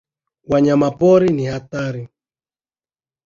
[0.43, 2.07] Wanyama pori ni hatari